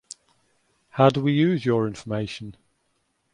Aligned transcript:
How 0.93 1.11
do 1.11 1.21
we 1.21 1.31
use 1.33 1.63
your 1.63 1.85
information? 1.85 2.55